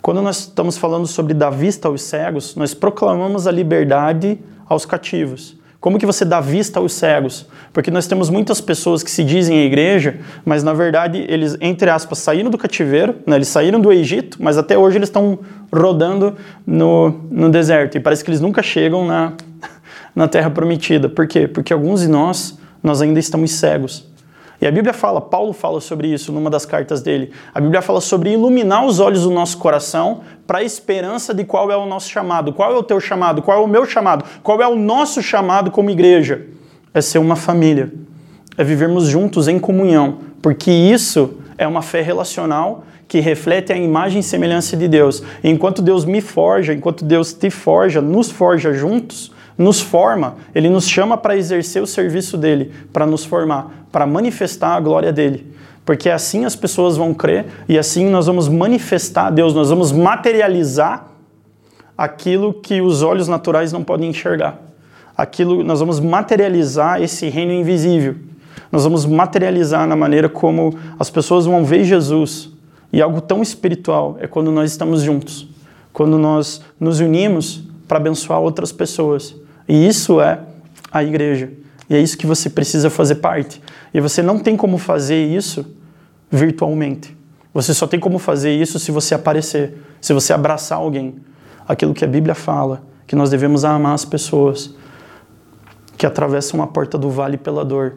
[0.00, 5.56] Quando nós estamos falando sobre dar vista aos cegos, nós proclamamos a liberdade aos cativos.
[5.82, 7.44] Como que você dá vista aos cegos?
[7.72, 11.90] Porque nós temos muitas pessoas que se dizem a igreja, mas na verdade eles, entre
[11.90, 13.34] aspas, saíram do cativeiro, né?
[13.34, 15.40] eles saíram do Egito, mas até hoje eles estão
[15.74, 17.96] rodando no, no deserto.
[17.96, 19.32] E parece que eles nunca chegam na,
[20.14, 21.08] na terra prometida.
[21.08, 21.48] Por quê?
[21.48, 24.06] Porque alguns de nós, nós ainda estamos cegos.
[24.62, 27.32] E a Bíblia fala, Paulo fala sobre isso numa das cartas dele.
[27.52, 31.72] A Bíblia fala sobre iluminar os olhos do nosso coração para a esperança de qual
[31.72, 32.52] é o nosso chamado.
[32.52, 33.42] Qual é o teu chamado?
[33.42, 34.24] Qual é o meu chamado?
[34.40, 36.46] Qual é o nosso chamado como igreja?
[36.94, 37.92] É ser uma família.
[38.56, 44.20] É vivermos juntos em comunhão, porque isso é uma fé relacional que reflete a imagem
[44.20, 45.24] e semelhança de Deus.
[45.42, 50.68] E enquanto Deus me forja, enquanto Deus te forja, nos forja juntos, nos forma, ele
[50.68, 55.52] nos chama para exercer o serviço dele, para nos formar, para manifestar a glória dele.
[55.84, 59.90] Porque assim as pessoas vão crer e assim nós vamos manifestar a Deus, nós vamos
[59.92, 61.08] materializar
[61.96, 64.60] aquilo que os olhos naturais não podem enxergar.
[65.16, 68.16] Aquilo nós vamos materializar esse reino invisível.
[68.70, 72.50] Nós vamos materializar na maneira como as pessoas vão ver Jesus.
[72.92, 75.48] E algo tão espiritual é quando nós estamos juntos,
[75.92, 79.36] quando nós nos unimos para abençoar outras pessoas.
[79.68, 80.40] E isso é
[80.90, 81.50] a igreja.
[81.90, 83.60] E é isso que você precisa fazer parte.
[83.92, 85.76] E você não tem como fazer isso
[86.30, 87.14] virtualmente.
[87.52, 91.16] Você só tem como fazer isso se você aparecer, se você abraçar alguém.
[91.68, 94.74] Aquilo que a Bíblia fala, que nós devemos amar as pessoas
[95.98, 97.96] que atravessam a porta do vale pela dor,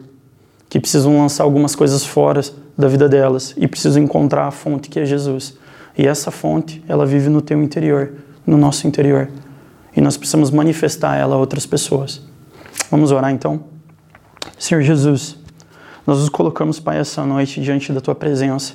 [0.68, 2.42] que precisam lançar algumas coisas fora
[2.76, 5.56] da vida delas e precisam encontrar a fonte que é Jesus.
[5.96, 8.12] E essa fonte, ela vive no teu interior,
[8.46, 9.30] no nosso interior
[9.96, 12.20] e nós precisamos manifestar ela a outras pessoas.
[12.90, 13.64] Vamos orar então?
[14.58, 15.36] Senhor Jesus,
[16.06, 18.74] nós nos colocamos, Pai, essa noite diante da Tua presença.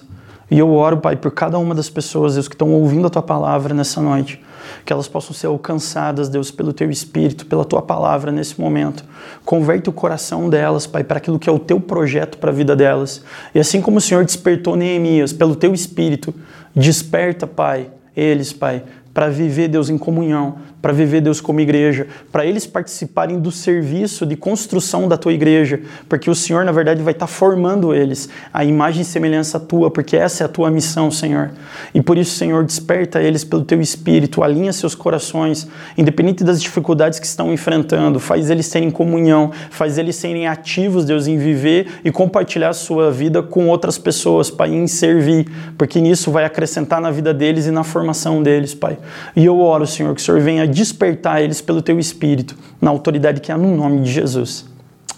[0.50, 3.22] E eu oro, Pai, por cada uma das pessoas, Deus, que estão ouvindo a Tua
[3.22, 4.44] palavra nessa noite.
[4.86, 9.04] Que elas possam ser alcançadas, Deus, pelo Teu Espírito, pela Tua palavra nesse momento.
[9.46, 12.76] Converte o coração delas, Pai, para aquilo que é o Teu projeto para a vida
[12.76, 13.24] delas.
[13.56, 16.34] E assim como o Senhor despertou Neemias pelo Teu Espírito,
[16.76, 22.46] desperta, Pai, eles, Pai, para viver Deus em comunhão, para viver Deus como igreja, para
[22.46, 27.14] eles participarem do serviço de construção da tua igreja, porque o Senhor, na verdade, vai
[27.14, 31.12] estar tá formando eles a imagem e semelhança tua, porque essa é a tua missão,
[31.12, 31.52] Senhor.
[31.94, 37.20] E por isso, Senhor, desperta eles pelo teu espírito, alinha seus corações, independente das dificuldades
[37.20, 42.12] que estão enfrentando, faz eles terem comunhão, faz eles serem ativos, Deus, em viver e
[42.12, 47.12] compartilhar a sua vida com outras pessoas, Pai, em servir, porque nisso vai acrescentar na
[47.12, 48.98] vida deles e na formação deles, Pai.
[49.36, 53.42] E eu oro, Senhor, que o Senhor venha despertar eles pelo teu espírito, na autoridade
[53.42, 54.66] que há no nome de Jesus.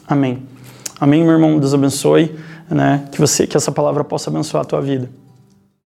[0.08, 0.44] Amém.
[1.00, 1.60] Amém, meu irmão.
[1.60, 2.36] Deus abençoe,
[2.70, 3.04] né?
[3.12, 5.10] Que você que essa palavra possa abençoar a tua vida.